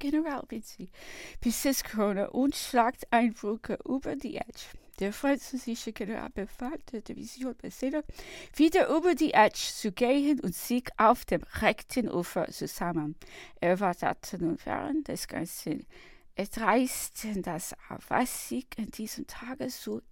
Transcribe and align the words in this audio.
General 0.00 0.42
bis 1.40 1.64
es 1.64 1.84
Krone 1.84 2.30
und 2.30 2.56
schlagt 2.56 3.06
ein 3.12 3.32
Brücke 3.32 3.78
über 3.84 4.16
die 4.16 4.36
Edge. 4.36 4.64
Der 4.98 5.12
französische 5.12 5.92
General 5.92 6.28
befahl 6.30 6.78
der 6.90 7.02
Division 7.02 7.54
Bessela, 7.54 8.02
wieder 8.56 8.88
über 8.88 9.14
die 9.14 9.32
Edge 9.32 9.70
zu 9.72 9.92
gehen 9.92 10.40
und 10.40 10.54
sich 10.54 10.88
auf 10.96 11.24
dem 11.24 11.42
rechten 11.60 12.10
Ufer 12.10 12.48
zu 12.48 12.66
sammeln. 12.66 13.14
Er 13.60 13.78
war 13.78 13.94
dazu 13.94 14.36
nun 14.36 14.58
während 14.64 15.06
des 15.08 15.28
ganzen 15.28 15.86
Erdreisten, 16.34 17.42
das 17.42 17.74
was 18.08 18.48
sich 18.48 18.66
in 18.76 18.90
diesem 18.90 19.26
Tage 19.26 19.70
so 19.70 20.02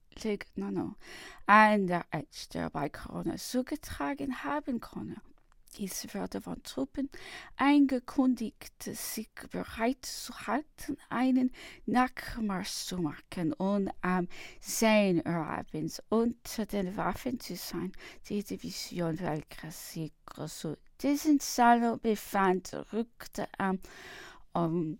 an 1.47 1.87
der 1.87 2.05
Edge 2.11 2.49
der 2.53 2.71
Krone 2.91 3.37
zugetragen 3.37 4.43
haben 4.43 4.81
konnte. 4.81 5.21
Es 5.81 6.13
wurde 6.13 6.41
von 6.41 6.61
Truppen 6.65 7.09
eingekündigt, 7.57 8.83
sich 8.83 9.31
bereit 9.51 10.05
zu 10.05 10.35
halten, 10.47 10.97
einen 11.09 11.53
Nachmarsch 11.87 12.87
zu 12.87 12.99
machen 12.99 13.53
und 13.53 13.91
am 14.01 14.27
Seinabends 14.61 16.03
unter 16.09 16.67
den 16.67 16.97
Waffen 16.97 17.39
zu 17.39 17.55
sein. 17.55 17.93
Die 18.29 18.43
Division 18.43 19.21
welcher 19.21 19.71
sich 19.71 20.13
zu 20.49 20.77
diesem 21.01 21.39
Salon 21.39 22.01
befand, 22.01 22.75
rückte 22.93 23.49
am 23.59 23.79
um, 24.53 24.99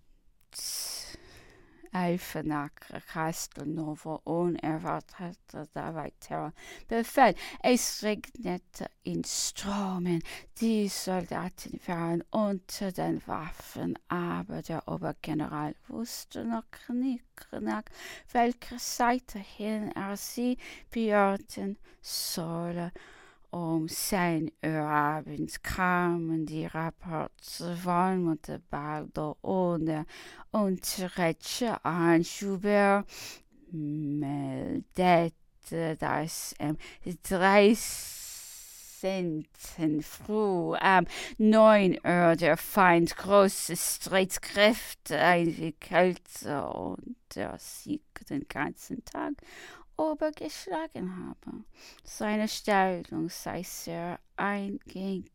Eiffenach, 1.93 2.71
Castelnovo 3.13 4.21
unerwartet 4.25 5.39
dabei 5.73 6.13
Terror 6.21 6.53
befehl. 6.87 7.35
Es 7.63 8.03
regnete 8.03 8.91
in 9.03 9.25
Stromen. 9.25 10.23
Die 10.61 10.89
Soldaten 10.89 11.81
waren 11.87 12.23
unter 12.31 12.93
den 12.93 13.21
Waffen, 13.27 13.99
aber 14.09 14.63
der 14.63 14.87
Obergeneral 14.89 15.75
wusste 15.89 16.45
noch 16.45 16.89
nicht, 16.89 17.25
nach 17.61 17.85
welcher 18.33 18.79
Seite 18.79 19.39
hin 19.39 19.93
er 19.93 20.17
sie 20.17 20.59
beirren 20.93 21.79
solle. 22.01 22.93
Um 23.51 23.89
sein 23.89 24.51
Uhr 24.63 24.83
abends 24.83 25.63
kamen 25.63 26.45
die 26.45 26.67
Rapporte 26.67 27.77
von 27.83 28.25
Montebaldo 28.25 29.39
ohne 29.41 30.05
Unterrichte 30.51 31.83
an 31.83 32.25
Schubert 32.25 33.07
meldete, 33.71 35.33
dass 35.99 36.55
am 36.59 36.77
13. 37.23 39.47
Früh 40.03 40.75
am 40.75 41.07
9 41.39 42.01
Uhr 42.05 42.37
der 42.37 42.59
Feind 42.59 43.17
große 43.17 43.77
Streitkräfte 43.77 45.17
entwickelte 45.17 46.67
und 46.67 47.17
der 47.35 47.57
Sieg 47.59 48.03
den 48.29 48.47
ganzen 48.47 49.03
Tag 49.07 49.33
obergeschlagen 49.99 51.29
habe. 51.29 51.65
Seine 52.05 52.49
Stellung 52.49 53.29
sei 53.29 53.63
sehr 53.63 54.19
eingängig 54.37 55.31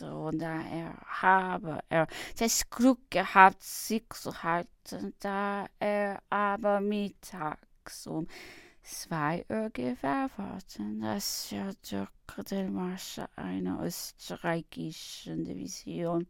und 0.00 0.38
daher 0.38 0.96
habe 1.06 1.80
er 1.88 2.06
das 2.38 2.70
Glück 2.70 3.10
gehabt, 3.10 3.62
sich 3.62 4.08
zu 4.14 4.42
halten, 4.42 5.14
da 5.18 5.66
er 5.78 6.22
aber 6.30 6.80
mittags 6.80 8.06
um 8.06 8.26
zwei 8.84 9.44
Uhr 9.48 9.70
gewahr 9.70 10.30
worden, 10.36 11.00
dass 11.00 11.50
er 11.50 11.74
durch 11.88 12.44
den 12.50 12.72
Marsch 12.72 13.18
einer 13.34 13.82
österreichischen 13.82 15.44
Division, 15.44 16.26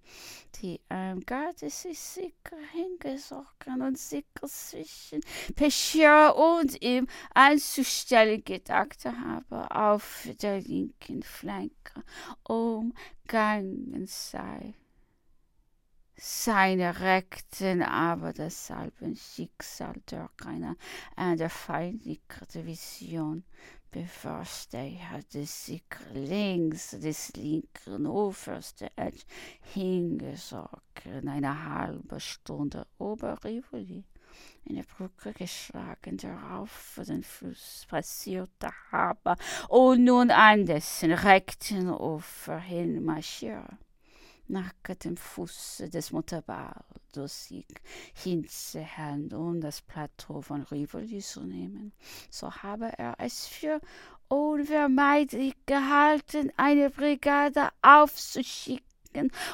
die 0.56 0.80
am 0.88 1.20
Garde 1.20 1.68
sich 1.68 1.98
sicher 1.98 2.56
hingesogen 2.72 3.82
und 3.82 3.98
sicher 3.98 4.46
zwischen 4.46 5.20
Peschier 5.56 6.34
und 6.36 6.80
ihm 6.80 7.08
anzustellen 7.34 8.44
gedacht 8.44 9.04
habe, 9.04 9.70
auf 9.74 10.28
der 10.40 10.60
linken 10.60 11.22
Flanke 11.22 12.02
umgangen 12.44 14.06
sei 14.06 14.74
seine 16.16 17.00
Rechten 17.00 17.82
aber 17.82 18.32
desselben 18.32 19.16
Schicksal 19.16 19.94
durch 20.06 20.46
eine 20.46 20.76
an 21.16 21.36
der 21.36 21.50
feindlichen 21.50 22.48
Division. 22.54 23.44
Beforschte. 23.94 24.78
Er 24.78 25.10
hatte 25.10 25.46
sich 25.46 25.84
links 26.12 26.90
des 26.90 27.32
linken 27.36 28.06
Ufers 28.06 28.74
der 28.74 28.90
Edge 28.96 29.22
hingesorgt, 29.72 31.06
eine 31.06 31.68
halbe 31.68 32.18
Stunde 32.18 32.88
ober 32.98 33.38
Rivoli. 33.44 34.04
In 34.64 34.74
der 34.74 34.82
Brücke 34.82 35.32
geschlagen, 35.32 36.16
darauf 36.16 37.00
den 37.06 37.22
Fluss 37.22 37.86
passierte 37.88 38.72
habe 38.90 39.36
und 39.68 40.02
nun 40.02 40.32
an 40.32 40.66
dessen 40.66 41.12
rechten 41.12 41.88
Ufer 41.88 42.58
hin 42.58 43.04
marschierte 43.04 43.78
nach 44.48 44.72
dem 45.02 45.16
Fuße 45.16 45.88
des 45.90 46.12
Mutterbaldos 46.12 47.46
sich 47.48 47.66
hinzuhören, 48.14 49.32
um 49.32 49.60
das 49.60 49.80
Plateau 49.80 50.40
von 50.40 50.62
Rivoli 50.62 51.20
zu 51.20 51.42
nehmen. 51.44 51.92
So 52.30 52.50
habe 52.50 52.92
er 52.98 53.16
es 53.18 53.46
für 53.46 53.80
unvermeidlich 54.28 55.54
gehalten, 55.66 56.52
eine 56.56 56.90
Brigade 56.90 57.68
aufzuschicken 57.82 58.93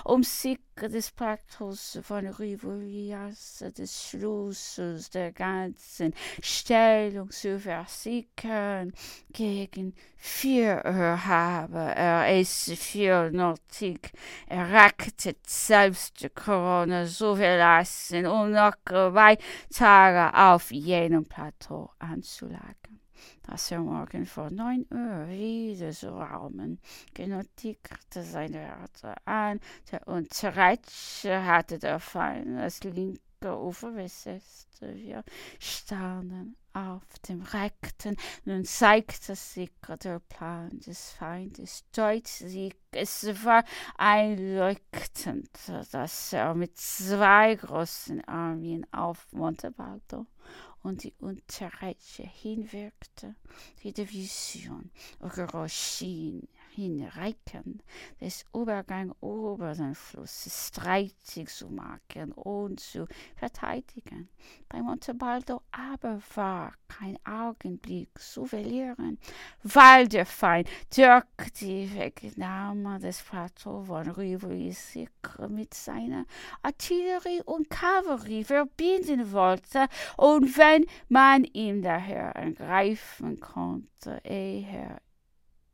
Um 0.05 0.23
sich 0.23 0.59
des 0.89 1.11
Plateaus 1.11 1.99
von 2.03 2.27
Rivolias, 2.27 3.65
des 3.77 4.09
Schlusses 4.09 5.11
der 5.11 5.33
ganzen 5.33 6.15
Stellung 6.43 7.31
zu 7.31 7.59
versickern. 7.59 8.93
Gegen 9.33 9.95
vier 10.17 10.83
Uhr 10.85 11.27
habe 11.27 11.79
er 11.79 12.29
es 12.29 12.73
für 12.77 13.31
nötig 13.31 14.13
erachtet, 14.47 15.39
selbst 15.47 16.23
die 16.23 16.31
Krone 16.31 17.07
zu 17.07 17.37
verlassen, 17.37 18.27
um 18.27 18.53
noch 18.53 18.77
zwei 18.87 19.39
Tage 19.75 20.37
auf 20.37 20.71
jenem 20.71 21.27
Plateau 21.27 21.91
anzulagen 21.99 23.00
als 23.47 23.71
er 23.71 23.81
morgen 23.81 24.27
vor 24.27 24.51
neun 24.51 24.87
Uhr 24.91 25.29
wieder 25.29 25.91
zu 25.91 26.11
raumen 26.11 26.81
genötigte 27.15 28.23
seine 28.23 28.61
Werte 28.61 29.15
an. 29.25 29.61
Der 29.91 30.07
Unterreitscher 30.07 31.45
hatte 31.45 31.79
der 31.79 32.01
Feind 32.01 32.59
das 32.59 32.83
linke 32.85 33.21
Ufer 33.43 33.93
besetzt. 33.93 34.69
Wir 34.81 35.25
standen 35.59 36.57
auf 36.73 37.03
dem 37.29 37.43
rechten. 37.43 38.17
Nun 38.45 38.65
zeigte 38.65 39.35
sich 39.35 39.71
der 40.03 40.21
Plan 40.21 40.71
des 40.81 41.11
Feindes 41.11 41.85
deutlich. 41.93 42.77
Es 42.93 43.25
war 43.45 43.65
einleuchtend, 43.97 45.51
dass 45.93 46.33
er 46.33 46.55
mit 46.55 46.77
zwei 46.79 47.55
großen 47.55 48.23
Armeen 48.25 48.87
auf 48.93 49.27
Montebaldo 49.33 50.27
und 50.83 51.05
die 51.05 51.15
Unterreiche 51.19 52.23
hinwirkte, 52.23 53.35
die 53.83 53.93
Division 53.93 54.91
Oroschin 55.21 56.49
hinreichen, 56.71 57.83
des 58.21 58.45
Übergang 58.55 59.15
über 59.21 59.75
den 59.75 59.95
Fluss 59.95 60.69
streitig 60.69 61.49
zu 61.49 61.69
machen 61.69 62.33
und 62.33 62.81
zu 62.81 63.07
verteidigen. 63.37 64.29
Bei 64.69 64.81
Montebaldo 64.81 65.63
aber 65.71 66.21
war 66.35 66.73
kein 66.89 67.19
Augenblick 67.25 68.19
zu 68.19 68.45
verlieren, 68.47 69.19
weil 69.63 70.09
der 70.09 70.27
Feind 70.27 70.69
durch 70.95 71.25
die 71.61 71.93
Wegnahme 71.95 72.99
des 72.99 73.23
Plateau 73.23 73.83
von 73.85 74.09
Rivoli 74.11 74.73
sich 74.73 75.09
mit 75.49 75.75
seiner 75.75 76.25
Artillerie 76.63 77.43
und 77.45 77.71
Kavallerie 77.71 78.45
verbinden 78.45 79.33
wollte 79.33 79.89
und 80.17 80.57
wenn 80.57 80.87
man 81.09 81.45
ihn 81.45 81.83
daher 81.83 82.35
ergreifen 82.37 83.41
konnte, 83.41 84.21
ehe 84.25 85.01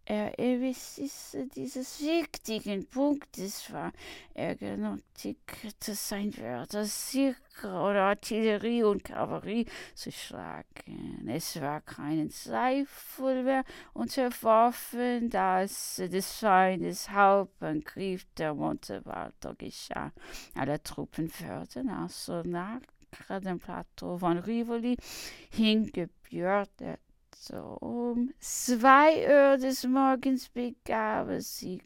er 0.07 0.39
erwischte 0.39 1.49
dieses 1.57 2.01
wichtigen 2.01 2.87
Punktes 2.87 3.73
war, 3.73 3.93
er 4.35 4.55
genötigt 4.55 5.83
sein 5.83 6.33
würde, 6.37 6.85
sicher 6.85 7.35
oder 7.65 8.05
Artillerie 8.05 8.85
und 8.85 9.03
Kavallerie 9.03 9.67
zu 9.97 10.13
schlagen. 10.13 11.29
Es 11.29 11.61
war 11.61 11.81
kein 11.81 12.31
Zweifel 12.31 13.43
mehr 13.43 13.65
unterworfen, 13.95 15.29
dass 15.29 15.97
des 15.97 16.39
Feindes 16.39 17.11
Hauptangriff 17.11 18.27
der 18.39 18.55
Montevaldo 18.55 19.55
geschah. 19.59 20.13
Alle 20.55 20.81
Truppen 20.85 21.33
wurden 21.41 21.91
also 21.91 22.43
nach 22.45 22.81
dem 23.29 23.59
Plateau 23.59 24.19
von 24.19 24.39
Rivoli 24.39 24.97
hingebürdet 25.51 27.01
so 27.39 27.77
um 27.81 28.33
zwei 28.41 29.27
Uhr 29.29 29.59
des 29.59 29.85
Morgens 29.85 30.49
begab 30.49 31.29
sich 31.41 31.83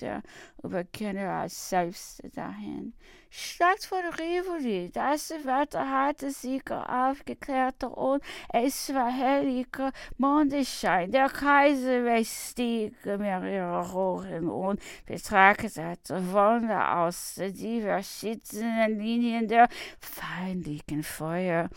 der 0.00 0.22
Obergeneral 0.62 1.48
selbst 1.48 2.22
dahin. 2.34 2.92
Stadt 3.32 3.84
von 3.84 4.04
Rivoli. 4.18 4.90
Das 4.92 5.30
Wetter 5.30 5.88
hatte 5.88 6.32
sicher 6.32 7.10
aufgeklärt 7.10 7.84
und 7.84 8.22
es 8.52 8.92
war 8.92 9.10
helliger 9.10 9.92
Mondenschein. 10.18 11.12
Der 11.12 11.28
Kaiser 11.28 12.02
bestieg 12.02 12.94
mehrere 13.04 13.88
Rohren 13.92 14.48
und 14.48 14.82
betrachtete 15.06 15.96
von 16.32 16.66
der 16.66 16.98
aus 16.98 17.34
die 17.36 17.80
verschiedenen 17.80 18.98
Linien 18.98 19.46
der 19.46 19.68
feindlichen 20.00 21.04
Feuer 21.04 21.70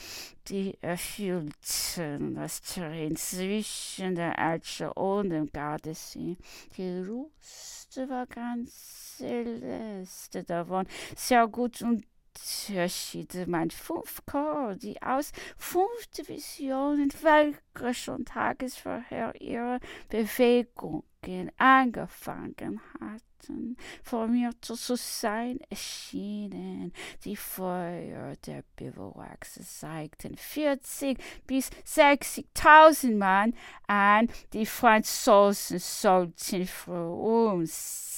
die 0.49 0.77
erfüllten 0.81 2.35
das 2.35 2.61
Terrain 2.61 3.15
zwischen 3.15 4.15
der 4.15 4.37
Elche 4.37 4.93
und 4.93 5.29
dem 5.29 5.49
Gardasee. 5.51 6.37
Die 6.75 6.99
Ruste 6.99 8.09
war 8.09 8.25
ganz 8.27 9.13
celeste 9.17 10.43
davon, 10.43 10.87
sehr 11.15 11.42
gut 11.47 11.81
und 11.81 12.05
unterschiede 12.33 13.45
mein 13.47 13.71
fünf 13.71 14.23
Chor, 14.25 14.75
die 14.75 15.01
aus 15.01 15.31
fünf 15.57 16.07
Divisionen 16.17 17.11
wirklich 17.21 18.03
schon 18.03 18.25
tages 18.25 18.77
vorher 18.77 19.39
ihre 19.39 19.79
Bewegungen 20.09 21.51
angefangen 21.57 22.81
hatten, 22.99 23.77
vor 24.03 24.27
mir 24.27 24.51
zu 24.61 24.75
sein 24.75 25.59
erschienen. 25.69 26.91
Die 27.23 27.35
Feuer 27.35 28.35
der 28.45 28.63
Biwaks 28.75 29.79
zeigten 29.79 30.35
40 30.35 31.17
bis 31.45 31.69
60.000 31.85 33.15
Mann 33.15 33.53
an, 33.87 34.29
die 34.53 34.65
Franzosen 34.65 35.79
sollten 35.79 36.65
für 36.65 37.09
uns 37.09 38.12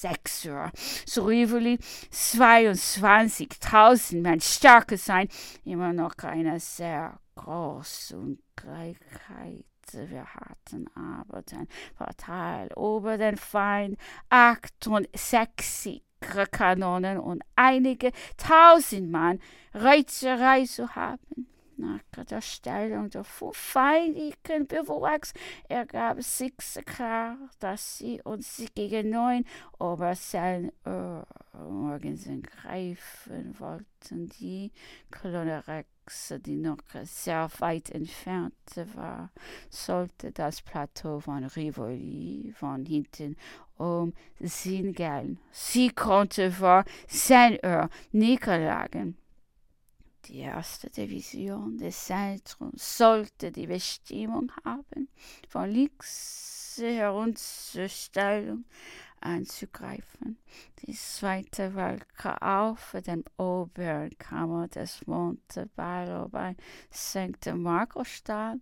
6 0.00 0.46
Uhr. 0.46 0.70
So 1.04 1.26
Srivoli 1.26 1.78
22.000 2.12 4.22
Mann 4.22 4.40
starkes 4.40 5.04
sein. 5.04 5.28
Immer 5.64 5.92
noch 5.92 6.14
eine 6.22 6.60
sehr 6.60 7.18
große 7.34 8.16
Ungleichheit. 8.16 9.64
Wir 9.92 10.26
hatten 10.26 10.86
aber 10.96 11.42
den 11.42 11.68
Vorteil 11.96 12.68
über 12.76 13.18
den 13.18 13.36
Feind 13.36 13.98
68 14.30 16.02
Kanonen 16.50 17.18
und 17.18 17.42
einige 17.54 18.10
tausend 18.36 19.10
Mann 19.10 19.38
Reizerei 19.74 20.64
zu 20.64 20.96
haben. 20.96 21.46
Nach 21.78 22.00
der 22.24 22.40
Stellung 22.40 23.10
der 23.10 23.24
feindlichen 23.24 24.66
Bivouacs 24.66 25.34
ergab 25.68 26.22
sich 26.22 26.54
klar, 26.86 27.36
dass 27.58 27.98
sie 27.98 28.22
uns 28.22 28.62
gegen 28.74 29.10
neun 29.10 29.44
Oberzellen 29.78 30.72
morgens 31.52 32.26
greifen 32.42 33.58
wollten. 33.58 34.30
Die 34.40 34.72
Kolonne 35.10 35.68
Rex, 35.68 36.32
die 36.40 36.56
noch 36.56 36.78
sehr 37.02 37.50
weit 37.58 37.90
entfernt 37.90 38.54
war, 38.94 39.30
sollte 39.68 40.32
das 40.32 40.62
Plateau 40.62 41.20
von 41.20 41.44
Rivoli 41.44 42.54
von 42.56 42.86
hinten 42.86 43.36
umsingeln. 43.76 45.38
Sie 45.50 45.90
konnte 45.90 46.50
vor 46.50 46.84
10 47.08 47.58
Uhr 47.62 47.90
niederlagen. 48.12 49.18
Die 50.28 50.38
erste 50.38 50.90
Division 50.90 51.78
des 51.78 52.06
Zentrums 52.06 52.98
sollte 52.98 53.52
die 53.52 53.68
Bestimmung 53.68 54.50
haben, 54.64 55.08
von 55.48 55.70
links 55.70 56.80
herunterstellung 56.82 58.64
anzugreifen. 59.20 60.38
Die 60.82 60.92
zweite 60.92 61.74
Wolke 61.74 62.42
auf 62.42 62.96
der 63.06 63.22
oberen 63.36 64.18
Kammer 64.18 64.66
des 64.68 65.06
Monte 65.06 65.70
Ballo 65.76 66.28
bei 66.28 66.56
St. 66.92 67.54
Marco-Stadt 67.54 68.58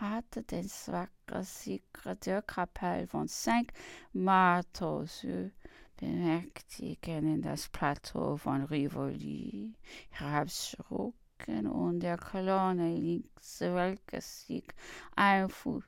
hatte 0.00 0.42
den 0.42 0.70
der 2.26 2.42
Kapelle 2.42 3.06
von 3.06 3.26
St. 3.26 3.72
Martha 6.00 6.06
bemerktigen 6.06 7.34
in 7.34 7.42
das 7.42 7.68
Plateau 7.68 8.36
von 8.36 8.64
Rivoli 8.64 9.74
herabschrucken 10.10 11.66
und 11.66 12.00
der 12.00 12.18
Kolonne 12.18 12.96
links, 12.96 13.60
welches 13.60 14.46
sich 14.46 14.64
ein 15.16 15.48
Fuß 15.48 15.84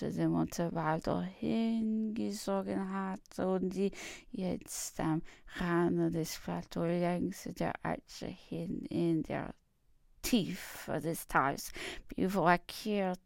dem 0.00 0.32
Montevaldo 0.32 1.20
hingesogen 1.20 2.92
hatte 2.92 3.46
und 3.46 3.70
die 3.70 3.90
jetzt 4.30 5.00
am 5.00 5.22
Rande 5.56 6.10
des 6.10 6.38
Plateaus 6.38 6.86
längs 6.86 7.48
der 7.58 7.72
Alche 7.82 8.26
hin 8.26 8.84
in 8.86 9.22
der 9.22 9.54
Tiefe 10.22 11.00
des 11.00 11.26
Tals 11.26 11.72
bivouakiert 12.08 13.20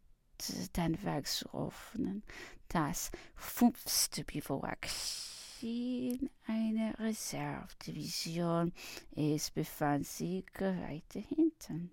den 0.75 1.03
Weg 1.03 1.27
zu 1.27 1.49
öffnen. 1.53 2.23
Das 2.69 3.11
fünfte 3.35 4.23
Bivouac 4.23 4.87
schien 5.59 6.29
eine 6.47 6.97
Reservedivision. 6.99 8.71
Es 9.15 9.51
befand 9.51 10.07
sich 10.07 10.45
weiter 10.59 11.19
hinten. 11.19 11.87